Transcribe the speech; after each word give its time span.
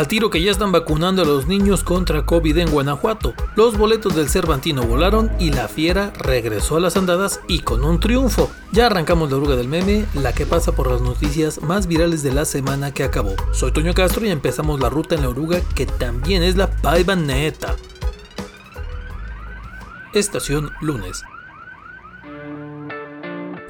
Al 0.00 0.08
tiro 0.08 0.30
que 0.30 0.40
ya 0.40 0.50
están 0.50 0.72
vacunando 0.72 1.20
a 1.20 1.26
los 1.26 1.46
niños 1.46 1.84
contra 1.84 2.24
COVID 2.24 2.56
en 2.56 2.70
Guanajuato. 2.70 3.34
Los 3.54 3.76
boletos 3.76 4.16
del 4.16 4.30
Cervantino 4.30 4.84
volaron 4.84 5.30
y 5.38 5.50
la 5.50 5.68
fiera 5.68 6.10
regresó 6.16 6.78
a 6.78 6.80
las 6.80 6.96
andadas 6.96 7.42
y 7.48 7.58
con 7.58 7.84
un 7.84 8.00
triunfo. 8.00 8.50
Ya 8.72 8.86
arrancamos 8.86 9.30
la 9.30 9.36
oruga 9.36 9.56
del 9.56 9.68
meme, 9.68 10.06
la 10.14 10.32
que 10.32 10.46
pasa 10.46 10.72
por 10.72 10.90
las 10.90 11.02
noticias 11.02 11.60
más 11.60 11.86
virales 11.86 12.22
de 12.22 12.32
la 12.32 12.46
semana 12.46 12.94
que 12.94 13.04
acabó. 13.04 13.34
Soy 13.52 13.72
Toño 13.72 13.92
Castro 13.92 14.24
y 14.24 14.30
empezamos 14.30 14.80
la 14.80 14.88
ruta 14.88 15.16
en 15.16 15.20
la 15.20 15.28
oruga 15.28 15.60
que 15.74 15.84
también 15.84 16.42
es 16.42 16.56
la 16.56 16.70
Paivaneta. 16.70 17.76
Estación 20.14 20.70
lunes. 20.80 21.24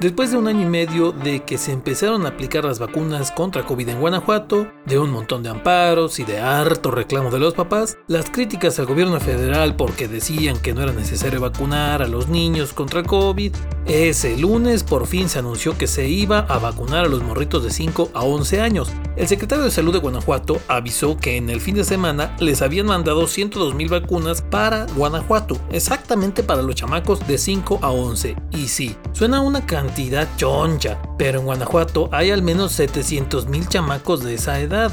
Después 0.01 0.31
de 0.31 0.37
un 0.37 0.47
año 0.47 0.63
y 0.63 0.65
medio 0.65 1.11
de 1.11 1.43
que 1.43 1.59
se 1.59 1.71
empezaron 1.71 2.25
a 2.25 2.29
aplicar 2.29 2.65
las 2.65 2.79
vacunas 2.79 3.29
contra 3.29 3.67
COVID 3.67 3.87
en 3.87 3.99
Guanajuato, 3.99 4.67
de 4.87 4.97
un 4.97 5.11
montón 5.11 5.43
de 5.43 5.49
amparos 5.49 6.17
y 6.17 6.23
de 6.23 6.39
harto 6.39 6.89
reclamo 6.89 7.29
de 7.29 7.37
los 7.37 7.53
papás, 7.53 7.99
las 8.07 8.31
críticas 8.31 8.79
al 8.79 8.87
gobierno 8.87 9.19
federal 9.19 9.75
porque 9.75 10.07
decían 10.07 10.57
que 10.57 10.73
no 10.73 10.81
era 10.81 10.91
necesario 10.91 11.39
vacunar 11.39 12.01
a 12.01 12.07
los 12.07 12.29
niños 12.29 12.73
contra 12.73 13.03
COVID, 13.03 13.53
ese 13.85 14.37
lunes 14.37 14.83
por 14.83 15.05
fin 15.05 15.29
se 15.29 15.37
anunció 15.37 15.77
que 15.77 15.85
se 15.85 16.09
iba 16.09 16.39
a 16.39 16.57
vacunar 16.57 17.05
a 17.05 17.07
los 17.07 17.21
morritos 17.21 17.63
de 17.63 17.69
5 17.69 18.09
a 18.15 18.23
11 18.23 18.59
años. 18.59 18.91
El 19.17 19.27
secretario 19.27 19.63
de 19.63 19.69
Salud 19.69 19.93
de 19.93 19.99
Guanajuato 19.99 20.59
avisó 20.67 21.15
que 21.15 21.37
en 21.37 21.51
el 21.51 21.61
fin 21.61 21.75
de 21.75 21.83
semana 21.83 22.35
les 22.39 22.63
habían 22.63 22.87
mandado 22.87 23.27
102 23.27 23.75
mil 23.75 23.89
vacunas 23.89 24.41
para 24.41 24.87
Guanajuato, 24.95 25.59
exactamente 25.71 26.41
para 26.41 26.63
los 26.63 26.73
chamacos 26.73 27.27
de 27.27 27.37
5 27.37 27.79
a 27.83 27.91
11. 27.91 28.35
Y 28.51 28.67
sí, 28.67 28.95
suena 29.13 29.41
una 29.41 29.63
cantidad 29.63 29.90
cantidad 29.91 30.25
choncha, 30.37 30.97
pero 31.17 31.39
en 31.39 31.45
Guanajuato 31.45 32.07
hay 32.13 32.31
al 32.31 32.41
menos 32.41 32.71
700 32.71 33.47
mil 33.47 33.67
chamacos 33.67 34.23
de 34.23 34.35
esa 34.35 34.57
edad. 34.61 34.89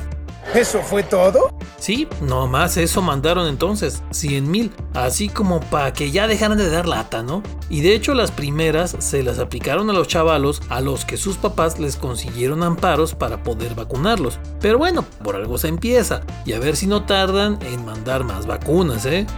¿Eso 0.57 0.81
fue 0.81 1.05
todo? 1.05 1.55
Sí, 1.79 2.09
nomás 2.21 2.77
eso 2.77 3.01
mandaron 3.01 3.47
entonces, 3.47 4.03
100 4.11 4.51
mil, 4.51 4.73
así 4.95 5.29
como 5.29 5.61
para 5.61 5.93
que 5.93 6.11
ya 6.11 6.27
dejaran 6.27 6.59
de 6.59 6.69
dar 6.69 6.89
lata, 6.89 7.23
¿no? 7.23 7.45
Y 7.71 7.83
de 7.83 7.95
hecho 7.95 8.13
las 8.13 8.33
primeras 8.33 8.97
se 8.99 9.23
las 9.23 9.39
aplicaron 9.39 9.89
a 9.89 9.93
los 9.93 10.09
chavalos 10.09 10.63
a 10.69 10.81
los 10.81 11.05
que 11.05 11.17
sus 11.17 11.37
papás 11.37 11.79
les 11.79 11.95
consiguieron 11.95 12.65
amparos 12.65 13.15
para 13.15 13.45
poder 13.45 13.77
vacunarlos. 13.77 14.41
Pero 14.61 14.79
bueno, 14.79 15.05
por 15.23 15.37
algo 15.37 15.59
se 15.59 15.69
empieza, 15.69 16.23
y 16.45 16.55
a 16.55 16.59
ver 16.59 16.75
si 16.75 16.89
no 16.89 17.05
tardan 17.05 17.61
en 17.63 17.85
mandar 17.85 18.25
más 18.25 18.47
vacunas, 18.47 19.07
¿eh? 19.07 19.29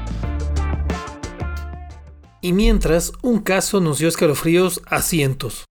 Y 2.42 2.52
mientras, 2.52 3.12
un 3.22 3.40
caso 3.40 3.80
dio 3.98 4.08
escalofríos 4.08 4.80
a 4.86 5.02
cientos. 5.02 5.66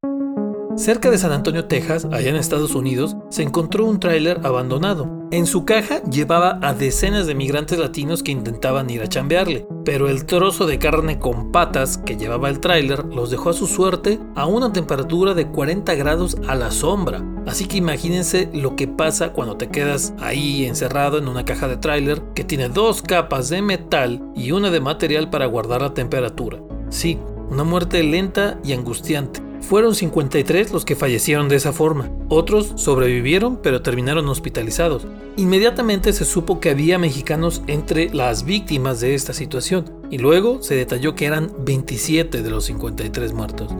Cerca 0.80 1.11
de 1.11 1.17
San 1.17 1.33
Antonio, 1.33 1.66
Texas, 1.66 2.08
allá 2.09 2.30
en 2.30 2.38
Estados 2.38 2.73
Unidos, 2.73 3.17
se 3.27 3.44
encontró 3.44 3.85
un 3.85 3.99
tráiler 3.99 4.39
abandonado. 4.45 5.27
En 5.30 5.45
su 5.45 5.66
caja 5.66 6.02
llevaba 6.03 6.58
a 6.61 6.73
decenas 6.73 7.27
de 7.27 7.36
migrantes 7.36 7.77
latinos 7.77 8.23
que 8.23 8.31
intentaban 8.31 8.89
ir 8.89 9.02
a 9.02 9.09
chambearle, 9.09 9.67
pero 9.83 10.08
el 10.08 10.25
trozo 10.25 10.66
de 10.67 10.80
carne 10.80 11.19
con 11.19 11.52
patas 11.52 11.97
que 11.97 12.16
llevaba 12.16 12.47
el 12.47 12.61
tráiler 12.61 13.03
los 13.03 13.30
dejó 13.30 13.49
a 13.49 13.53
su 13.53 13.67
suerte 13.67 14.21
a 14.36 14.45
una 14.45 14.71
temperatura 14.71 15.33
de 15.33 15.47
40 15.47 15.95
grados 15.95 16.38
a 16.47 16.55
la 16.55 16.71
sombra. 16.71 17.21
Así 17.45 17.66
que 17.66 17.75
imagínense 17.75 18.49
lo 18.53 18.77
que 18.77 18.88
pasa 18.88 19.33
cuando 19.33 19.58
te 19.58 19.67
quedas 19.67 20.14
ahí 20.21 20.64
encerrado 20.64 21.17
en 21.17 21.27
una 21.27 21.43
caja 21.43 21.67
de 21.67 21.75
tráiler 21.75 22.21
que 22.33 22.45
tiene 22.45 22.69
dos 22.69 23.02
capas 23.02 23.49
de 23.49 23.61
metal 23.61 24.23
y 24.33 24.53
una 24.53 24.71
de 24.71 24.80
material 24.80 25.30
para 25.30 25.45
guardar 25.45 25.81
la 25.81 25.93
temperatura. 25.93 26.58
Sí, 26.88 27.19
una 27.49 27.66
muerte 27.66 28.02
lenta 28.02 28.58
y 28.64 28.71
angustiante. 28.71 29.48
Fueron 29.61 29.93
53 29.93 30.71
los 30.71 30.85
que 30.85 30.95
fallecieron 30.95 31.49
de 31.49 31.57
esa 31.57 31.73
forma. 31.73 32.09
Otros 32.29 32.73
sobrevivieron 32.75 33.57
pero 33.61 33.81
terminaron 33.81 34.27
hospitalizados. 34.29 35.05
Inmediatamente 35.38 36.13
se 36.13 36.25
supo 36.25 36.59
que 36.59 36.69
había 36.69 36.97
mexicanos 36.97 37.61
entre 37.67 38.13
las 38.13 38.45
víctimas 38.45 38.99
de 38.99 39.15
esta 39.15 39.33
situación 39.33 39.85
y 40.09 40.17
luego 40.17 40.63
se 40.63 40.75
detalló 40.75 41.15
que 41.15 41.25
eran 41.25 41.52
27 41.59 42.41
de 42.41 42.49
los 42.49 42.65
53 42.65 43.33
muertos. 43.33 43.71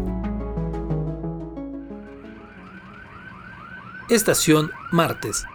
Estación 4.10 4.72
Martes. 4.92 5.46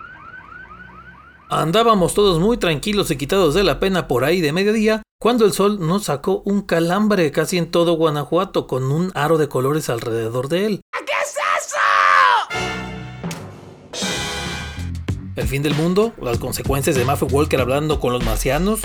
Andábamos 1.51 2.15
todos 2.15 2.41
muy 2.41 2.57
tranquilos 2.57 3.11
y 3.11 3.17
quitados 3.17 3.55
de 3.55 3.65
la 3.65 3.79
pena 3.79 4.09
por 4.09 4.25
ahí 4.25 4.41
de 4.41 4.53
mediodía 4.53 5.03
cuando 5.25 5.47
el 5.47 5.55
sol 5.55 5.79
nos 5.81 6.05
sacó 6.05 6.43
un 6.45 6.61
calambre 6.61 7.33
casi 7.33 7.57
en 7.57 7.71
todo 7.71 7.95
Guanajuato 7.95 8.67
con 8.67 8.93
un 8.93 9.11
aro 9.15 9.39
de 9.39 9.49
colores 9.49 9.89
alrededor 9.89 10.51
de 10.51 10.67
él. 10.67 10.83
¿Qué 10.93 11.13
es 11.23 11.35
eso? 11.63 11.79
El 15.35 15.49
fin 15.49 15.63
del 15.63 15.75
mundo, 15.77 16.13
las 16.21 16.37
consecuencias 16.37 16.95
de 16.95 17.07
Maffe 17.07 17.25
Walker 17.25 17.59
hablando 17.59 18.01
con 18.01 18.13
los 18.13 18.23
marcianos, 18.23 18.81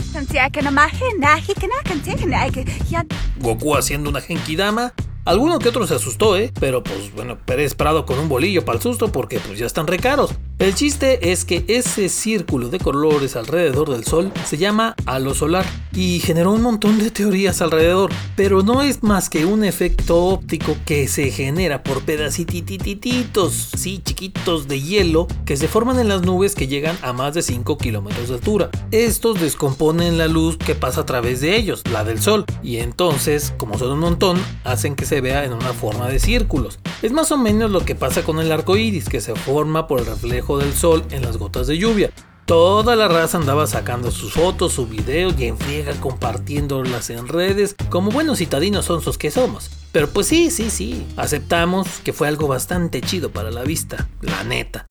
Goku 3.41 3.75
haciendo 3.75 4.09
una 4.09 4.21
genkidama, 4.21 4.93
Alguno 5.25 5.59
que 5.59 5.69
otro 5.69 5.85
se 5.85 5.93
asustó, 5.93 6.37
¿eh? 6.37 6.51
Pero 6.59 6.81
pues 6.81 7.13
bueno, 7.13 7.37
Pérez 7.45 7.75
Prado 7.75 8.05
con 8.05 8.17
un 8.17 8.29
bolillo 8.29 8.65
para 8.65 8.77
el 8.77 8.81
susto 8.81 9.11
porque 9.11 9.39
pues 9.39 9.59
ya 9.59 9.67
están 9.67 9.85
recaros. 9.85 10.31
El 10.59 10.75
chiste 10.75 11.31
es 11.31 11.45
que 11.45 11.63
ese 11.69 12.09
círculo 12.09 12.67
de 12.67 12.79
colores 12.79 13.37
alrededor 13.37 13.89
del 13.89 14.03
Sol 14.03 14.33
se 14.45 14.57
llama 14.57 14.93
halo 15.05 15.33
solar 15.33 15.65
y 15.93 16.19
generó 16.19 16.51
un 16.51 16.61
montón 16.61 16.99
de 16.99 17.11
teorías 17.11 17.61
alrededor, 17.61 18.11
pero 18.35 18.61
no 18.61 18.81
es 18.81 19.01
más 19.01 19.29
que 19.29 19.45
un 19.45 19.63
efecto 19.63 20.17
óptico 20.17 20.75
que 20.85 21.07
se 21.07 21.31
genera 21.31 21.81
por 21.81 22.01
pedacititos, 22.01 23.69
sí, 23.77 24.01
chiquitos 24.03 24.67
de 24.67 24.81
hielo 24.81 25.27
que 25.45 25.55
se 25.55 25.69
forman 25.69 25.97
en 25.97 26.09
las 26.09 26.23
nubes 26.23 26.55
que 26.55 26.67
llegan 26.67 26.97
a 27.03 27.13
más 27.13 27.35
de 27.35 27.41
5 27.41 27.77
kilómetros 27.77 28.27
de 28.27 28.35
altura. 28.35 28.69
Estos 28.91 29.39
descomponen 29.39 30.17
la 30.17 30.27
luz 30.27 30.57
que 30.57 30.75
pasa 30.75 31.01
a 31.01 31.05
través 31.05 31.39
de 31.39 31.55
ellos, 31.55 31.83
la 31.89 32.03
del 32.03 32.21
Sol, 32.21 32.43
y 32.61 32.77
entonces, 32.77 33.53
como 33.57 33.77
son 33.77 33.93
un 33.93 33.99
montón, 33.99 34.37
hacen 34.65 34.95
que 34.95 35.05
se 35.05 35.21
vea 35.21 35.45
en 35.45 35.53
una 35.53 35.71
forma 35.71 36.09
de 36.09 36.19
círculos. 36.19 36.79
Es 37.01 37.13
más 37.13 37.31
o 37.31 37.37
menos 37.37 37.71
lo 37.71 37.85
que 37.85 37.95
pasa 37.95 38.23
con 38.23 38.39
el 38.39 38.51
arco 38.51 38.75
iris, 38.75 39.07
que 39.07 39.21
se 39.21 39.33
forma 39.35 39.87
por 39.87 39.99
el 40.01 40.05
reflejo 40.05 40.48
del 40.57 40.73
sol 40.73 41.03
en 41.11 41.21
las 41.21 41.37
gotas 41.37 41.67
de 41.67 41.77
lluvia. 41.77 42.11
Toda 42.45 42.95
la 42.95 43.07
raza 43.07 43.37
andaba 43.37 43.67
sacando 43.67 44.09
sus 44.09 44.33
fotos, 44.33 44.73
sus 44.73 44.89
videos 44.89 45.35
y 45.37 45.45
en 45.45 45.57
friega 45.57 45.93
compartiéndolas 46.01 47.11
en 47.11 47.27
redes, 47.27 47.75
como 47.89 48.09
buenos 48.09 48.39
citadinos 48.39 48.85
sonsos 48.85 49.19
que 49.19 49.29
somos. 49.29 49.69
Pero 49.91 50.09
pues 50.09 50.25
sí, 50.25 50.49
sí, 50.49 50.71
sí, 50.71 51.05
aceptamos 51.15 51.87
que 52.03 52.11
fue 52.11 52.27
algo 52.27 52.47
bastante 52.47 53.01
chido 53.01 53.29
para 53.29 53.51
la 53.51 53.63
vista, 53.63 54.09
la 54.21 54.43
neta. 54.43 54.87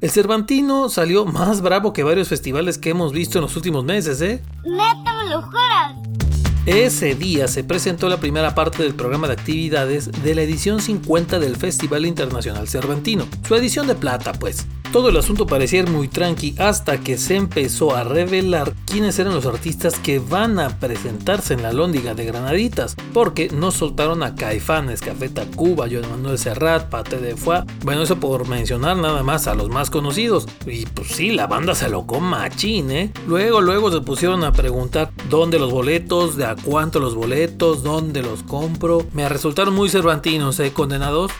El 0.00 0.10
Cervantino 0.10 0.88
salió 0.88 1.26
más 1.26 1.60
bravo 1.60 1.92
que 1.92 2.02
varios 2.02 2.28
festivales 2.28 2.78
que 2.78 2.90
hemos 2.90 3.12
visto 3.12 3.38
en 3.38 3.42
los 3.42 3.54
últimos 3.54 3.84
meses, 3.84 4.20
¿eh? 4.22 4.42
Neta, 4.64 5.14
me 5.22 5.30
lo 5.30 5.42
juras. 5.42 6.19
Ese 6.66 7.14
día 7.14 7.48
se 7.48 7.64
presentó 7.64 8.10
la 8.10 8.20
primera 8.20 8.54
parte 8.54 8.82
del 8.82 8.94
programa 8.94 9.26
de 9.26 9.32
actividades 9.32 10.10
de 10.22 10.34
la 10.34 10.42
edición 10.42 10.80
50 10.80 11.38
del 11.38 11.56
Festival 11.56 12.04
Internacional 12.04 12.68
Cervantino, 12.68 13.26
su 13.48 13.54
edición 13.54 13.86
de 13.86 13.94
plata 13.94 14.34
pues. 14.34 14.66
Todo 14.92 15.08
el 15.08 15.16
asunto 15.16 15.46
parecía 15.46 15.84
muy 15.84 16.08
tranqui 16.08 16.56
hasta 16.58 16.98
que 16.98 17.16
se 17.16 17.36
empezó 17.36 17.94
a 17.94 18.02
revelar 18.02 18.74
quiénes 18.86 19.20
eran 19.20 19.34
los 19.34 19.46
artistas 19.46 20.00
que 20.00 20.18
van 20.18 20.58
a 20.58 20.80
presentarse 20.80 21.54
en 21.54 21.62
la 21.62 21.72
Lóndiga 21.72 22.14
de 22.14 22.24
Granaditas, 22.24 22.96
porque 23.12 23.50
no 23.50 23.70
soltaron 23.70 24.24
a 24.24 24.34
Caifanes, 24.34 25.00
Café 25.00 25.28
Tacuba, 25.28 25.86
Joan 25.88 26.10
Manuel 26.10 26.38
Serrat, 26.38 26.88
Pate 26.88 27.18
de 27.18 27.36
Fua, 27.36 27.66
bueno, 27.84 28.02
eso 28.02 28.18
por 28.18 28.48
mencionar 28.48 28.96
nada 28.96 29.22
más 29.22 29.46
a 29.46 29.54
los 29.54 29.68
más 29.68 29.90
conocidos. 29.90 30.48
Y 30.66 30.86
pues 30.86 31.12
sí, 31.12 31.30
la 31.30 31.46
banda 31.46 31.76
se 31.76 31.88
locó 31.88 32.18
machín, 32.18 32.90
¿eh? 32.90 33.12
Luego, 33.28 33.60
luego 33.60 33.92
se 33.92 34.00
pusieron 34.00 34.42
a 34.42 34.52
preguntar 34.52 35.12
dónde 35.28 35.60
los 35.60 35.70
boletos, 35.70 36.36
de 36.36 36.46
a 36.46 36.56
cuánto 36.56 36.98
los 36.98 37.14
boletos, 37.14 37.84
dónde 37.84 38.22
los 38.22 38.42
compro. 38.42 39.06
Me 39.12 39.28
resultaron 39.28 39.72
muy 39.72 39.88
cervantinos, 39.88 40.58
¿eh? 40.58 40.72
Condenados. 40.72 41.30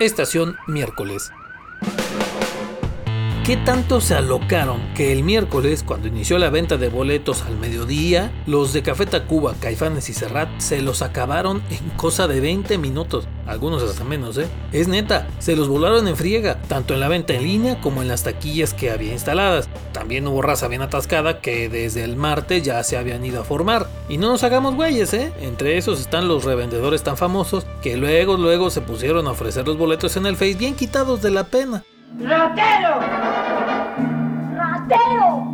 Estación 0.00 0.56
miércoles. 0.66 1.30
¿Qué 3.50 3.56
tanto 3.56 4.00
se 4.00 4.14
alocaron 4.14 4.80
que 4.94 5.10
el 5.10 5.24
miércoles, 5.24 5.82
cuando 5.82 6.06
inició 6.06 6.38
la 6.38 6.50
venta 6.50 6.76
de 6.76 6.88
boletos 6.88 7.42
al 7.42 7.58
mediodía, 7.58 8.30
los 8.46 8.72
de 8.72 8.84
Café 8.84 9.06
Tacuba, 9.06 9.56
Caifanes 9.58 10.08
y 10.08 10.14
Serrat 10.14 10.48
se 10.60 10.80
los 10.80 11.02
acabaron 11.02 11.60
en 11.68 11.90
cosa 11.96 12.28
de 12.28 12.38
20 12.38 12.78
minutos? 12.78 13.26
Algunos 13.48 13.82
hasta 13.82 14.04
menos, 14.04 14.38
¿eh? 14.38 14.46
Es 14.70 14.86
neta, 14.86 15.26
se 15.40 15.56
los 15.56 15.66
volaron 15.66 16.06
en 16.06 16.16
friega, 16.16 16.62
tanto 16.68 16.94
en 16.94 17.00
la 17.00 17.08
venta 17.08 17.34
en 17.34 17.42
línea 17.42 17.80
como 17.80 18.02
en 18.02 18.06
las 18.06 18.22
taquillas 18.22 18.72
que 18.72 18.92
había 18.92 19.14
instaladas. 19.14 19.68
También 19.90 20.28
hubo 20.28 20.42
raza 20.42 20.68
bien 20.68 20.82
atascada 20.82 21.40
que 21.40 21.68
desde 21.68 22.04
el 22.04 22.14
martes 22.14 22.62
ya 22.62 22.80
se 22.84 22.98
habían 22.98 23.24
ido 23.24 23.40
a 23.40 23.44
formar. 23.44 23.88
Y 24.08 24.16
no 24.18 24.28
nos 24.28 24.44
hagamos 24.44 24.76
güeyes, 24.76 25.12
¿eh? 25.12 25.32
Entre 25.40 25.76
esos 25.76 25.98
están 25.98 26.28
los 26.28 26.44
revendedores 26.44 27.02
tan 27.02 27.16
famosos 27.16 27.66
que 27.82 27.96
luego, 27.96 28.36
luego 28.36 28.70
se 28.70 28.80
pusieron 28.80 29.26
a 29.26 29.32
ofrecer 29.32 29.66
los 29.66 29.76
boletos 29.76 30.16
en 30.16 30.26
el 30.26 30.36
Face 30.36 30.54
bien 30.54 30.76
quitados 30.76 31.20
de 31.20 31.32
la 31.32 31.42
pena. 31.48 31.82
¡Ratero! 32.18 33.00
¡Ratero! 34.56 35.46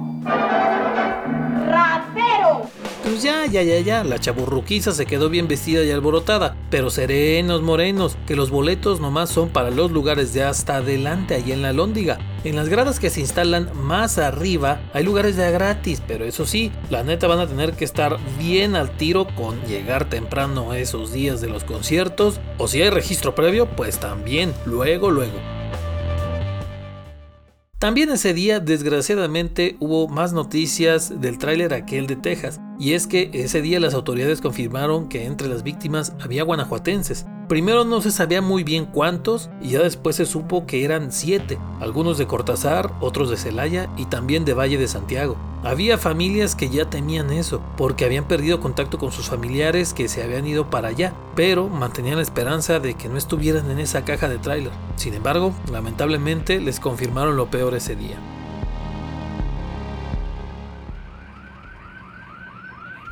¡Ratero! 1.68 2.70
pues 3.16 3.22
ya, 3.22 3.46
ya, 3.46 3.62
ya, 3.62 3.78
ya, 3.80 4.04
la 4.04 4.18
chaburruquiza 4.18 4.92
se 4.92 5.06
quedó 5.06 5.28
bien 5.28 5.48
vestida 5.48 5.84
y 5.84 5.90
alborotada, 5.90 6.56
pero 6.70 6.90
serenos 6.90 7.62
morenos, 7.62 8.16
que 8.26 8.36
los 8.36 8.50
boletos 8.50 9.00
nomás 9.00 9.30
son 9.30 9.50
para 9.50 9.70
los 9.70 9.90
lugares 9.92 10.34
de 10.34 10.42
hasta 10.42 10.76
adelante 10.76 11.34
ahí 11.34 11.52
en 11.52 11.62
la 11.62 11.72
lóndiga. 11.72 12.18
En 12.42 12.56
las 12.56 12.68
gradas 12.68 12.98
que 12.98 13.10
se 13.10 13.20
instalan 13.20 13.70
más 13.74 14.18
arriba 14.18 14.80
hay 14.92 15.04
lugares 15.04 15.36
de 15.36 15.50
gratis, 15.52 16.02
pero 16.06 16.24
eso 16.24 16.46
sí, 16.46 16.72
la 16.90 17.04
neta 17.04 17.26
van 17.26 17.38
a 17.38 17.46
tener 17.46 17.74
que 17.74 17.84
estar 17.84 18.18
bien 18.38 18.74
al 18.74 18.90
tiro 18.90 19.26
con 19.34 19.60
llegar 19.62 20.08
temprano 20.08 20.74
esos 20.74 21.12
días 21.12 21.40
de 21.40 21.48
los 21.48 21.64
conciertos, 21.64 22.40
o 22.58 22.66
si 22.66 22.82
hay 22.82 22.90
registro 22.90 23.34
previo, 23.34 23.66
pues 23.66 24.00
también, 24.00 24.52
luego, 24.64 25.10
luego. 25.10 25.55
También 27.86 28.10
ese 28.10 28.34
día, 28.34 28.58
desgraciadamente, 28.58 29.76
hubo 29.78 30.08
más 30.08 30.32
noticias 30.32 31.20
del 31.20 31.38
tráiler 31.38 31.72
aquel 31.72 32.08
de 32.08 32.16
Texas, 32.16 32.60
y 32.80 32.94
es 32.94 33.06
que 33.06 33.30
ese 33.32 33.62
día 33.62 33.78
las 33.78 33.94
autoridades 33.94 34.40
confirmaron 34.40 35.08
que 35.08 35.24
entre 35.24 35.46
las 35.46 35.62
víctimas 35.62 36.12
había 36.20 36.42
guanajuatenses. 36.42 37.26
Primero 37.48 37.84
no 37.84 38.00
se 38.00 38.10
sabía 38.10 38.42
muy 38.42 38.64
bien 38.64 38.86
cuántos 38.86 39.50
y 39.62 39.70
ya 39.70 39.80
después 39.80 40.16
se 40.16 40.26
supo 40.26 40.66
que 40.66 40.84
eran 40.84 41.12
siete, 41.12 41.58
algunos 41.78 42.18
de 42.18 42.26
Cortázar, 42.26 42.92
otros 43.00 43.30
de 43.30 43.36
Celaya 43.36 43.88
y 43.96 44.06
también 44.06 44.44
de 44.44 44.52
Valle 44.52 44.78
de 44.78 44.88
Santiago. 44.88 45.36
Había 45.62 45.96
familias 45.96 46.56
que 46.56 46.70
ya 46.70 46.90
temían 46.90 47.30
eso, 47.30 47.60
porque 47.76 48.04
habían 48.04 48.24
perdido 48.24 48.58
contacto 48.58 48.98
con 48.98 49.12
sus 49.12 49.28
familiares 49.28 49.94
que 49.94 50.08
se 50.08 50.24
habían 50.24 50.44
ido 50.44 50.70
para 50.70 50.88
allá, 50.88 51.14
pero 51.36 51.68
mantenían 51.68 52.16
la 52.16 52.22
esperanza 52.22 52.80
de 52.80 52.94
que 52.94 53.08
no 53.08 53.16
estuvieran 53.16 53.70
en 53.70 53.78
esa 53.78 54.04
caja 54.04 54.28
de 54.28 54.38
tráiler. 54.38 54.72
Sin 54.96 55.14
embargo, 55.14 55.54
lamentablemente 55.70 56.60
les 56.60 56.80
confirmaron 56.80 57.36
lo 57.36 57.48
peor 57.48 57.74
ese 57.74 57.94
día. 57.94 58.16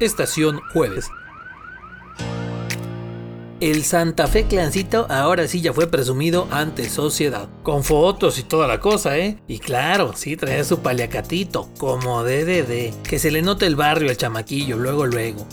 Estación 0.00 0.60
Jueves. 0.72 1.08
El 3.64 3.82
Santa 3.82 4.26
Fe 4.26 4.44
Clancito 4.44 5.06
ahora 5.08 5.48
sí 5.48 5.62
ya 5.62 5.72
fue 5.72 5.86
presumido 5.86 6.46
ante 6.50 6.90
sociedad. 6.90 7.48
Con 7.62 7.82
fotos 7.82 8.38
y 8.38 8.42
toda 8.42 8.68
la 8.68 8.78
cosa, 8.78 9.16
¿eh? 9.16 9.38
Y 9.48 9.58
claro, 9.58 10.12
sí 10.14 10.36
trae 10.36 10.62
su 10.64 10.80
paliacatito, 10.80 11.70
como 11.78 12.22
DDD. 12.24 12.92
Que 13.04 13.18
se 13.18 13.30
le 13.30 13.40
note 13.40 13.64
el 13.64 13.74
barrio 13.74 14.10
al 14.10 14.18
chamaquillo, 14.18 14.76
luego, 14.76 15.06
luego. 15.06 15.46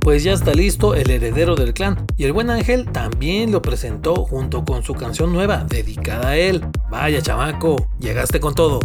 Pues 0.00 0.24
ya 0.24 0.32
está 0.32 0.54
listo 0.54 0.96
el 0.96 1.08
heredero 1.08 1.54
del 1.54 1.72
clan 1.72 2.04
y 2.16 2.24
el 2.24 2.32
buen 2.32 2.50
ángel 2.50 2.90
también 2.90 3.52
lo 3.52 3.62
presentó 3.62 4.16
junto 4.24 4.64
con 4.64 4.82
su 4.82 4.94
canción 4.94 5.32
nueva 5.32 5.64
dedicada 5.68 6.30
a 6.30 6.36
él. 6.36 6.66
Vaya 6.90 7.22
chamaco, 7.22 7.88
llegaste 8.00 8.40
con 8.40 8.56
todo. 8.56 8.80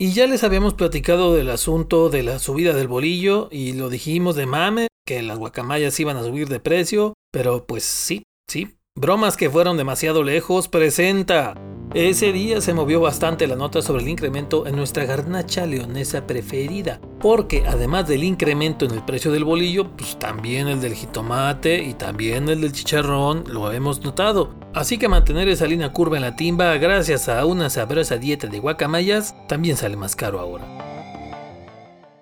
Y 0.00 0.12
ya 0.12 0.28
les 0.28 0.44
habíamos 0.44 0.74
platicado 0.74 1.34
del 1.34 1.50
asunto 1.50 2.08
de 2.08 2.22
la 2.22 2.38
subida 2.38 2.72
del 2.72 2.86
bolillo 2.86 3.48
y 3.50 3.72
lo 3.72 3.90
dijimos 3.90 4.36
de 4.36 4.46
mame, 4.46 4.86
que 5.04 5.22
las 5.22 5.38
guacamayas 5.38 5.98
iban 5.98 6.16
a 6.16 6.22
subir 6.22 6.46
de 6.46 6.60
precio, 6.60 7.14
pero 7.32 7.66
pues 7.66 7.82
sí, 7.82 8.22
sí, 8.48 8.77
bromas 9.00 9.36
que 9.36 9.50
fueron 9.50 9.76
demasiado 9.76 10.22
lejos, 10.22 10.68
presenta. 10.68 11.54
Ese 11.94 12.32
día 12.32 12.60
se 12.60 12.74
movió 12.74 13.00
bastante 13.00 13.46
la 13.46 13.56
nota 13.56 13.80
sobre 13.80 14.02
el 14.02 14.08
incremento 14.08 14.66
en 14.66 14.76
nuestra 14.76 15.06
garnacha 15.06 15.64
leonesa 15.64 16.26
preferida, 16.26 17.00
porque 17.18 17.64
además 17.66 18.06
del 18.06 18.24
incremento 18.24 18.84
en 18.84 18.90
el 18.90 19.04
precio 19.04 19.32
del 19.32 19.44
bolillo, 19.44 19.90
pues 19.96 20.18
también 20.18 20.68
el 20.68 20.82
del 20.82 20.94
jitomate 20.94 21.82
y 21.82 21.94
también 21.94 22.48
el 22.50 22.60
del 22.60 22.72
chicharrón 22.72 23.44
lo 23.46 23.72
hemos 23.72 24.02
notado. 24.02 24.54
Así 24.74 24.98
que 24.98 25.08
mantener 25.08 25.48
esa 25.48 25.66
línea 25.66 25.92
curva 25.92 26.16
en 26.16 26.22
la 26.22 26.36
timba 26.36 26.76
gracias 26.76 27.28
a 27.30 27.46
una 27.46 27.70
sabrosa 27.70 28.18
dieta 28.18 28.48
de 28.48 28.58
guacamayas 28.58 29.34
también 29.48 29.78
sale 29.78 29.96
más 29.96 30.14
caro 30.14 30.40
ahora. 30.40 30.66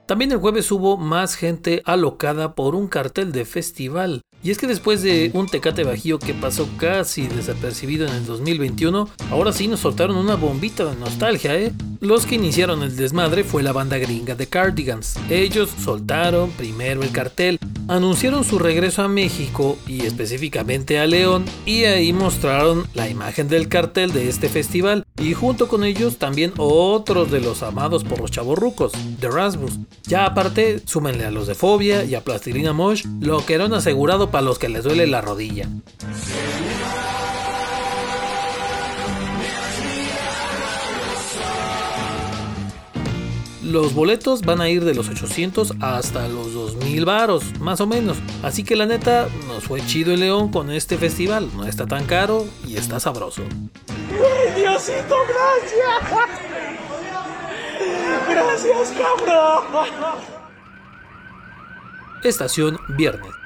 También 0.06 0.30
el 0.30 0.38
jueves 0.38 0.70
hubo 0.70 0.96
más 0.96 1.34
gente 1.34 1.82
alocada 1.84 2.54
por 2.54 2.76
un 2.76 2.86
cartel 2.86 3.32
de 3.32 3.44
festival. 3.44 4.22
Y 4.46 4.52
es 4.52 4.58
que 4.58 4.68
después 4.68 5.02
de 5.02 5.32
un 5.34 5.46
Tecate 5.46 5.82
Bajío 5.82 6.20
que 6.20 6.32
pasó 6.32 6.68
casi 6.76 7.26
desapercibido 7.26 8.06
en 8.06 8.14
el 8.14 8.26
2021, 8.26 9.08
ahora 9.28 9.52
sí 9.52 9.66
nos 9.66 9.80
soltaron 9.80 10.16
una 10.16 10.36
bombita 10.36 10.84
de 10.84 10.94
nostalgia, 10.94 11.58
¿eh? 11.58 11.72
Los 11.98 12.26
que 12.26 12.36
iniciaron 12.36 12.84
el 12.84 12.94
desmadre 12.94 13.42
fue 13.42 13.64
la 13.64 13.72
banda 13.72 13.98
gringa 13.98 14.36
de 14.36 14.46
Cardigans. 14.46 15.16
Ellos 15.28 15.70
soltaron 15.82 16.50
primero 16.50 17.02
el 17.02 17.10
cartel, 17.10 17.58
anunciaron 17.88 18.44
su 18.44 18.60
regreso 18.60 19.02
a 19.02 19.08
México 19.08 19.78
y 19.86 20.06
específicamente 20.06 21.00
a 21.00 21.06
León 21.06 21.44
y 21.64 21.84
ahí 21.84 22.12
mostraron 22.12 22.86
la 22.94 23.08
imagen 23.08 23.48
del 23.48 23.68
cartel 23.68 24.12
de 24.12 24.28
este 24.28 24.48
festival 24.48 25.04
y 25.20 25.32
junto 25.32 25.66
con 25.66 25.82
ellos 25.82 26.18
también 26.18 26.52
otros 26.56 27.32
de 27.32 27.40
los 27.40 27.64
amados 27.64 28.04
por 28.04 28.20
los 28.20 28.30
chavorrucos, 28.30 28.92
The 29.20 29.28
Rasmus. 29.28 29.78
Ya 30.06 30.26
aparte, 30.26 30.82
súmenle 30.84 31.24
a 31.24 31.30
los 31.30 31.48
de 31.48 31.56
Fobia 31.56 32.04
y 32.04 32.14
a 32.14 32.22
Plastilina 32.22 32.72
Mosh 32.72 33.04
lo 33.20 33.44
que 33.44 33.54
eran 33.54 33.72
asegurado 33.72 34.30
para 34.30 34.35
los 34.40 34.58
que 34.58 34.68
les 34.68 34.84
duele 34.84 35.06
la 35.06 35.20
rodilla. 35.20 35.68
Los 43.62 43.94
boletos 43.94 44.42
van 44.42 44.60
a 44.60 44.68
ir 44.68 44.84
de 44.84 44.94
los 44.94 45.08
800 45.08 45.72
hasta 45.80 46.28
los 46.28 46.54
2000 46.54 47.04
varos, 47.04 47.58
más 47.58 47.80
o 47.80 47.86
menos. 47.86 48.16
Así 48.44 48.62
que 48.62 48.76
la 48.76 48.86
neta, 48.86 49.28
nos 49.48 49.64
fue 49.64 49.84
chido 49.84 50.14
el 50.14 50.20
León 50.20 50.52
con 50.52 50.70
este 50.70 50.96
festival. 50.96 51.50
No 51.56 51.66
está 51.66 51.84
tan 51.86 52.06
caro 52.06 52.46
y 52.64 52.76
está 52.76 53.00
sabroso. 53.00 53.42
Diosito, 54.56 55.16
gracias! 55.28 56.28
¡Gracias, 58.28 58.94
cabrón! 58.96 60.36
Estación 62.22 62.78
Viernes. 62.96 63.45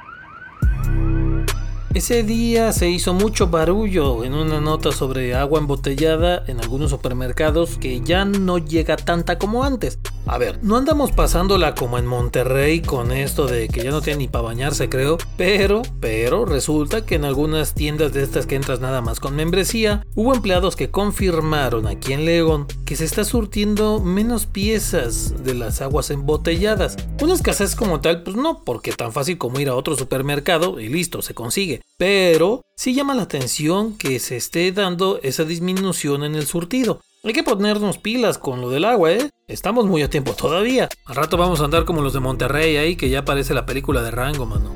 Ese 1.92 2.22
día 2.22 2.72
se 2.72 2.88
hizo 2.88 3.14
mucho 3.14 3.48
barullo 3.48 4.24
en 4.24 4.32
una 4.32 4.60
nota 4.60 4.92
sobre 4.92 5.34
agua 5.34 5.58
embotellada 5.58 6.44
en 6.46 6.60
algunos 6.60 6.90
supermercados 6.90 7.78
que 7.78 8.00
ya 8.00 8.24
no 8.24 8.58
llega 8.58 8.94
tanta 8.96 9.38
como 9.38 9.64
antes. 9.64 9.98
A 10.26 10.38
ver, 10.38 10.58
no 10.62 10.76
andamos 10.76 11.12
pasándola 11.12 11.74
como 11.74 11.98
en 11.98 12.06
Monterrey 12.06 12.80
con 12.82 13.10
esto 13.10 13.46
de 13.46 13.68
que 13.68 13.82
ya 13.82 13.90
no 13.90 14.00
tiene 14.00 14.18
ni 14.18 14.28
para 14.28 14.42
bañarse 14.42 14.88
creo, 14.88 15.18
pero, 15.36 15.82
pero 15.98 16.44
resulta 16.44 17.04
que 17.04 17.16
en 17.16 17.24
algunas 17.24 17.74
tiendas 17.74 18.12
de 18.12 18.22
estas 18.22 18.46
que 18.46 18.54
entras 18.54 18.80
nada 18.80 19.00
más 19.00 19.18
con 19.18 19.34
membresía, 19.34 20.06
hubo 20.14 20.34
empleados 20.34 20.76
que 20.76 20.90
confirmaron 20.90 21.86
aquí 21.86 22.12
en 22.12 22.24
León 22.24 22.66
que 22.84 22.96
se 22.96 23.04
está 23.04 23.24
surtiendo 23.24 24.00
menos 24.00 24.46
piezas 24.46 25.42
de 25.42 25.54
las 25.54 25.80
aguas 25.80 26.10
embotelladas. 26.10 26.96
Una 27.20 27.34
escasez 27.34 27.74
como 27.74 28.00
tal, 28.00 28.22
pues 28.22 28.36
no, 28.36 28.62
porque 28.64 28.92
tan 28.92 29.12
fácil 29.12 29.38
como 29.38 29.58
ir 29.58 29.68
a 29.68 29.74
otro 29.74 29.96
supermercado 29.96 30.80
y 30.80 30.88
listo, 30.88 31.22
se 31.22 31.34
consigue. 31.34 31.82
Pero 31.96 32.62
sí 32.76 32.94
llama 32.94 33.14
la 33.14 33.22
atención 33.22 33.96
que 33.96 34.18
se 34.18 34.36
esté 34.36 34.70
dando 34.72 35.20
esa 35.22 35.44
disminución 35.44 36.24
en 36.24 36.34
el 36.34 36.46
surtido. 36.46 37.00
Hay 37.22 37.34
que 37.34 37.42
ponernos 37.42 37.98
pilas 37.98 38.38
con 38.38 38.62
lo 38.62 38.70
del 38.70 38.86
agua, 38.86 39.12
¿eh? 39.12 39.30
Estamos 39.50 39.86
muy 39.86 40.00
a 40.02 40.08
tiempo 40.08 40.34
todavía. 40.34 40.88
Al 41.04 41.16
rato 41.16 41.36
vamos 41.36 41.60
a 41.60 41.64
andar 41.64 41.84
como 41.84 42.02
los 42.02 42.12
de 42.12 42.20
Monterrey 42.20 42.76
ahí, 42.76 42.94
que 42.94 43.10
ya 43.10 43.24
parece 43.24 43.52
la 43.52 43.66
película 43.66 44.00
de 44.00 44.12
Rango, 44.12 44.46
mano. 44.46 44.72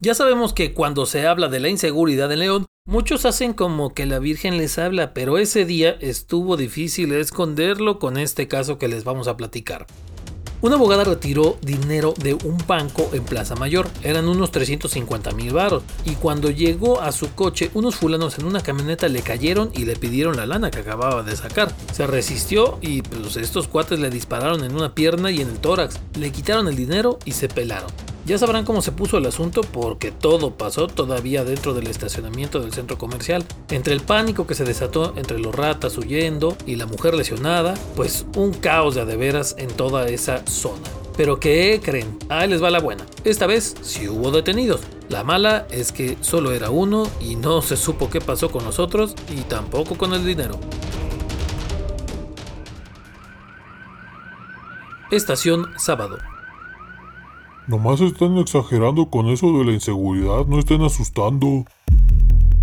Ya 0.00 0.14
sabemos 0.14 0.52
que 0.52 0.74
cuando 0.74 1.06
se 1.06 1.28
habla 1.28 1.46
de 1.46 1.60
la 1.60 1.68
inseguridad 1.68 2.32
en 2.32 2.40
León, 2.40 2.66
muchos 2.86 3.24
hacen 3.24 3.52
como 3.52 3.94
que 3.94 4.04
la 4.04 4.18
Virgen 4.18 4.58
les 4.58 4.80
habla, 4.80 5.14
pero 5.14 5.38
ese 5.38 5.64
día 5.64 5.96
estuvo 6.00 6.56
difícil 6.56 7.12
esconderlo 7.12 8.00
con 8.00 8.18
este 8.18 8.48
caso 8.48 8.78
que 8.78 8.88
les 8.88 9.04
vamos 9.04 9.28
a 9.28 9.36
platicar. 9.36 9.86
Una 10.62 10.74
abogada 10.74 11.04
retiró 11.04 11.56
dinero 11.62 12.12
de 12.18 12.34
un 12.34 12.58
banco 12.66 13.08
en 13.14 13.24
Plaza 13.24 13.54
Mayor, 13.54 13.88
eran 14.02 14.28
unos 14.28 14.50
350 14.50 15.30
mil 15.32 15.54
baros, 15.54 15.82
y 16.04 16.16
cuando 16.16 16.50
llegó 16.50 17.00
a 17.00 17.12
su 17.12 17.34
coche, 17.34 17.70
unos 17.72 17.96
fulanos 17.96 18.38
en 18.38 18.44
una 18.44 18.60
camioneta 18.60 19.08
le 19.08 19.22
cayeron 19.22 19.70
y 19.74 19.86
le 19.86 19.96
pidieron 19.96 20.36
la 20.36 20.44
lana 20.44 20.70
que 20.70 20.80
acababa 20.80 21.22
de 21.22 21.34
sacar. 21.34 21.74
Se 21.94 22.06
resistió 22.06 22.78
y 22.82 23.00
pues 23.00 23.38
estos 23.38 23.68
cuates 23.68 24.00
le 24.00 24.10
dispararon 24.10 24.62
en 24.62 24.74
una 24.74 24.94
pierna 24.94 25.30
y 25.30 25.40
en 25.40 25.48
el 25.48 25.58
tórax, 25.60 25.98
le 26.18 26.30
quitaron 26.30 26.68
el 26.68 26.76
dinero 26.76 27.18
y 27.24 27.32
se 27.32 27.48
pelaron. 27.48 27.90
Ya 28.30 28.38
sabrán 28.38 28.64
cómo 28.64 28.80
se 28.80 28.92
puso 28.92 29.18
el 29.18 29.26
asunto 29.26 29.62
porque 29.62 30.12
todo 30.12 30.52
pasó 30.52 30.86
todavía 30.86 31.42
dentro 31.42 31.74
del 31.74 31.88
estacionamiento 31.88 32.60
del 32.60 32.72
centro 32.72 32.96
comercial. 32.96 33.44
Entre 33.70 33.92
el 33.92 34.02
pánico 34.02 34.46
que 34.46 34.54
se 34.54 34.62
desató 34.62 35.14
entre 35.16 35.40
los 35.40 35.52
ratas 35.52 35.98
huyendo 35.98 36.56
y 36.64 36.76
la 36.76 36.86
mujer 36.86 37.14
lesionada, 37.14 37.74
pues 37.96 38.26
un 38.36 38.52
caos 38.52 38.94
de 38.94 39.00
adeveras 39.00 39.56
en 39.58 39.66
toda 39.66 40.08
esa 40.08 40.46
zona. 40.46 40.84
Pero 41.16 41.40
¿qué 41.40 41.80
creen? 41.82 42.16
Ahí 42.28 42.48
les 42.48 42.62
va 42.62 42.70
la 42.70 42.78
buena. 42.78 43.04
Esta 43.24 43.48
vez 43.48 43.74
sí 43.82 44.06
hubo 44.06 44.30
detenidos. 44.30 44.82
La 45.08 45.24
mala 45.24 45.66
es 45.68 45.90
que 45.90 46.16
solo 46.20 46.52
era 46.52 46.70
uno 46.70 47.10
y 47.20 47.34
no 47.34 47.62
se 47.62 47.76
supo 47.76 48.10
qué 48.10 48.20
pasó 48.20 48.48
con 48.48 48.62
los 48.64 48.78
otros 48.78 49.16
y 49.36 49.40
tampoco 49.40 49.98
con 49.98 50.14
el 50.14 50.24
dinero. 50.24 50.56
Estación 55.10 55.66
sábado. 55.78 56.29
Nomás 57.70 58.00
están 58.00 58.36
exagerando 58.38 59.10
con 59.10 59.28
eso 59.28 59.56
de 59.56 59.64
la 59.64 59.70
inseguridad, 59.70 60.44
no 60.44 60.58
estén 60.58 60.82
asustando. 60.82 61.64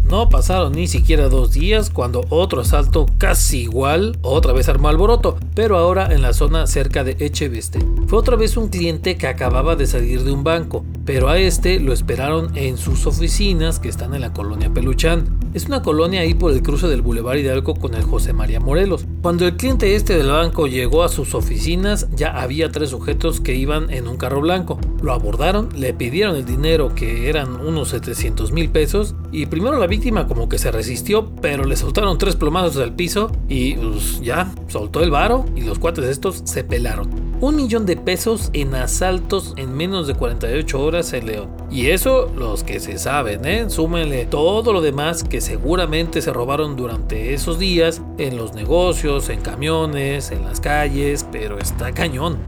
No 0.03 0.27
pasaron 0.27 0.73
ni 0.73 0.87
siquiera 0.87 1.29
dos 1.29 1.53
días 1.53 1.89
cuando 1.89 2.25
otro 2.27 2.59
asalto 2.59 3.05
casi 3.17 3.59
igual 3.61 4.17
otra 4.21 4.51
vez 4.51 4.67
armó 4.67 4.89
alboroto, 4.89 5.37
pero 5.55 5.77
ahora 5.77 6.13
en 6.13 6.21
la 6.21 6.33
zona 6.33 6.67
cerca 6.67 7.05
de 7.05 7.15
Echeveste. 7.21 7.79
Fue 8.07 8.19
otra 8.19 8.35
vez 8.35 8.57
un 8.57 8.67
cliente 8.67 9.15
que 9.15 9.27
acababa 9.27 9.77
de 9.77 9.87
salir 9.87 10.25
de 10.25 10.33
un 10.33 10.43
banco, 10.43 10.83
pero 11.07 11.29
a 11.29 11.39
este 11.39 11.79
lo 11.79 11.93
esperaron 11.93 12.51
en 12.55 12.77
sus 12.77 13.07
oficinas 13.07 13.79
que 13.79 13.87
están 13.87 14.13
en 14.13 14.19
la 14.19 14.33
colonia 14.33 14.73
Peluchán. 14.73 15.39
Es 15.53 15.65
una 15.65 15.81
colonia 15.81 16.19
ahí 16.19 16.33
por 16.33 16.51
el 16.51 16.61
cruce 16.61 16.89
del 16.89 17.01
Boulevard 17.01 17.37
Hidalgo 17.37 17.75
con 17.75 17.95
el 17.95 18.03
José 18.03 18.33
María 18.33 18.59
Morelos. 18.59 19.05
Cuando 19.21 19.47
el 19.47 19.55
cliente 19.55 19.95
este 19.95 20.17
del 20.17 20.27
banco 20.27 20.67
llegó 20.67 21.03
a 21.03 21.09
sus 21.09 21.33
oficinas, 21.33 22.09
ya 22.13 22.41
había 22.41 22.73
tres 22.73 22.89
sujetos 22.89 23.39
que 23.39 23.55
iban 23.55 23.89
en 23.89 24.09
un 24.09 24.17
carro 24.17 24.41
blanco. 24.41 24.81
Lo 25.01 25.13
abordaron, 25.13 25.69
le 25.77 25.93
pidieron 25.93 26.35
el 26.35 26.45
dinero 26.45 26.93
que 26.93 27.29
eran 27.29 27.55
unos 27.55 27.87
700 27.87 28.51
mil 28.51 28.69
pesos 28.69 29.15
y 29.31 29.45
primero 29.45 29.79
la 29.79 29.87
víctima 29.87 30.27
como 30.27 30.49
que 30.49 30.59
se 30.59 30.71
resistió, 30.71 31.31
pero 31.41 31.63
le 31.63 31.77
soltaron 31.77 32.17
tres 32.17 32.35
plomazos 32.35 32.83
al 32.83 32.95
piso 32.95 33.31
y 33.47 33.75
pues, 33.75 34.19
ya 34.19 34.51
soltó 34.67 35.01
el 35.01 35.09
varo 35.09 35.45
y 35.55 35.61
los 35.61 35.79
cuates 35.79 36.03
estos 36.03 36.41
se 36.43 36.65
pelaron 36.65 37.26
un 37.39 37.55
millón 37.55 37.85
de 37.85 37.95
pesos 37.95 38.49
en 38.53 38.73
asaltos 38.73 39.53
en 39.57 39.75
menos 39.75 40.07
de 40.07 40.15
48 40.15 40.81
horas 40.81 41.13
en 41.13 41.27
León. 41.27 41.49
Y 41.69 41.87
eso 41.87 42.31
los 42.35 42.63
que 42.63 42.79
se 42.79 42.97
saben, 42.97 43.45
¿eh? 43.45 43.69
Súmenle 43.69 44.25
todo 44.25 44.73
lo 44.73 44.81
demás 44.81 45.23
que 45.23 45.39
seguramente 45.41 46.21
se 46.21 46.33
robaron 46.33 46.75
durante 46.75 47.33
esos 47.33 47.59
días 47.59 48.01
en 48.17 48.37
los 48.37 48.53
negocios, 48.53 49.29
en 49.29 49.41
camiones, 49.41 50.31
en 50.31 50.43
las 50.45 50.59
calles, 50.59 51.27
pero 51.31 51.59
está 51.59 51.91
cañón. 51.91 52.39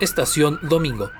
Estación 0.00 0.58
Domingo. 0.62 1.10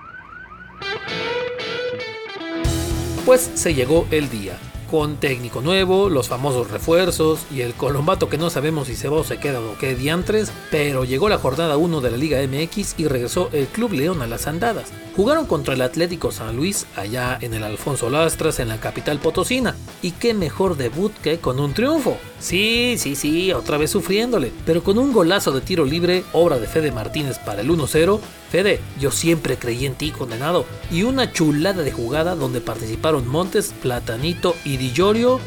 Pues 3.27 3.51
se 3.55 3.75
llegó 3.75 4.07
el 4.11 4.31
día 4.31 4.59
con 4.91 5.17
técnico 5.17 5.61
nuevo, 5.61 6.09
los 6.09 6.29
famosos 6.29 6.71
refuerzos 6.71 7.47
y 7.51 7.61
el 7.61 7.75
Colombato 7.75 8.29
que 8.29 8.39
no 8.39 8.51
sabemos 8.51 8.89
si 8.89 8.97
se 8.97 9.09
va 9.09 9.19
o 9.19 9.25
se 9.25 9.39
queda 9.39 9.61
o 9.61 9.79
qué 9.79 9.95
diantres, 9.95 10.51
pero 10.71 11.05
llegó 11.05 11.29
la 11.29 11.39
jornada 11.39 11.77
1 11.77 12.01
de 12.01 12.11
la 12.11 12.17
Liga 12.17 12.41
MX 12.43 12.95
y 12.99 13.07
regresó 13.07 13.49
el 13.53 13.67
Club 13.69 13.93
León 13.93 14.21
a 14.21 14.27
las 14.27 14.49
andadas. 14.49 14.93
Jugaron 15.15 15.47
contra 15.47 15.75
el 15.75 15.83
Atlético 15.83 16.33
San 16.33 16.57
Luis 16.57 16.87
allá 16.97 17.39
en 17.41 17.55
el 17.55 17.63
Alfonso 17.63 18.11
Lastras 18.11 18.59
en 18.59 18.69
la 18.69 18.81
capital 18.81 19.19
potosina. 19.19 19.77
Y 20.03 20.13
qué 20.13 20.35
mejor 20.35 20.77
debut 20.77 21.13
que 21.23 21.39
con 21.39 21.61
un 21.61 21.73
triunfo. 21.75 22.17
Sí, 22.41 22.97
sí, 22.99 23.17
sí, 23.17 23.53
otra 23.53 23.77
vez 23.77 23.91
sufriéndole, 23.91 24.51
pero 24.65 24.83
con 24.83 24.99
un 24.99 25.13
golazo 25.13 25.53
de 25.53 25.61
tiro 25.61 25.85
libre, 25.85 26.25
obra 26.33 26.59
de 26.59 26.67
Fede 26.67 26.91
Martínez 26.91 27.39
para 27.39 27.61
el 27.61 27.71
1-0. 27.71 28.19
Fede, 28.51 28.81
yo 28.99 29.11
siempre 29.11 29.57
creí 29.57 29.85
en 29.85 29.95
ti, 29.95 30.11
condenado. 30.11 30.65
Y 30.91 31.03
una 31.03 31.33
chulada 31.33 31.83
de 31.83 31.93
jugada 31.93 32.35
donde 32.35 32.61
participaron 32.61 33.29
Montes, 33.29 33.75
Platanito 33.83 34.57
y 34.65 34.79
Di 34.79 34.93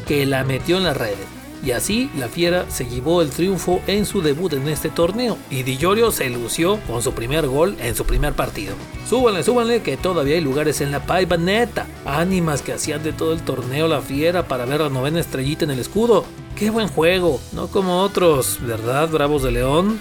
que 0.06 0.24
la 0.24 0.44
metió 0.44 0.76
en 0.76 0.84
las 0.84 0.96
redes. 0.96 1.26
Y 1.64 1.70
así 1.70 2.10
la 2.18 2.28
Fiera 2.28 2.66
se 2.70 2.86
llevó 2.86 3.22
el 3.22 3.30
triunfo 3.30 3.80
en 3.86 4.04
su 4.04 4.20
debut 4.20 4.52
en 4.52 4.68
este 4.68 4.90
torneo 4.90 5.38
y 5.50 5.62
Di 5.62 5.78
se 6.12 6.28
lució 6.28 6.78
con 6.86 7.02
su 7.02 7.12
primer 7.12 7.46
gol 7.46 7.74
en 7.80 7.94
su 7.94 8.04
primer 8.04 8.34
partido. 8.34 8.74
Súbanle, 9.08 9.42
súbanle 9.42 9.80
que 9.80 9.96
todavía 9.96 10.34
hay 10.34 10.42
lugares 10.42 10.82
en 10.82 10.90
la 10.90 11.06
paiva 11.06 11.38
neta. 11.38 11.86
Ánimas 12.04 12.60
que 12.60 12.74
hacían 12.74 13.02
de 13.02 13.14
todo 13.14 13.32
el 13.32 13.40
torneo 13.40 13.88
la 13.88 14.02
Fiera 14.02 14.46
para 14.46 14.66
ver 14.66 14.80
la 14.80 14.90
novena 14.90 15.20
estrellita 15.20 15.64
en 15.64 15.70
el 15.70 15.78
escudo. 15.80 16.26
Qué 16.56 16.70
buen 16.70 16.86
juego, 16.88 17.40
no 17.52 17.66
como 17.66 18.00
otros, 18.00 18.58
¿verdad, 18.60 19.08
Bravos 19.08 19.42
de 19.42 19.50
León? 19.50 20.00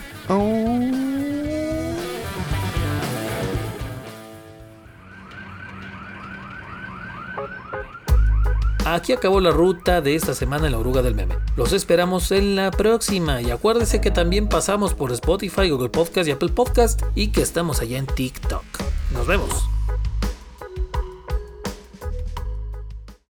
Aquí 8.85 9.13
acabó 9.13 9.39
la 9.39 9.49
ruta 9.49 10.01
de 10.01 10.13
esta 10.15 10.35
semana 10.35 10.67
en 10.67 10.73
la 10.73 10.77
oruga 10.77 11.01
del 11.01 11.15
meme. 11.15 11.37
Los 11.55 11.73
esperamos 11.73 12.31
en 12.31 12.55
la 12.55 12.69
próxima 12.69 13.41
y 13.41 13.49
acuérdense 13.49 13.99
que 13.99 14.11
también 14.11 14.47
pasamos 14.47 14.93
por 14.93 15.11
Spotify, 15.11 15.69
Google 15.69 15.89
Podcast 15.89 16.27
y 16.27 16.31
Apple 16.31 16.49
Podcast 16.49 17.01
y 17.15 17.29
que 17.29 17.41
estamos 17.41 17.79
allá 17.79 17.97
en 17.97 18.05
TikTok. 18.05 18.63
Nos 19.13 19.25
vemos. 19.25 19.72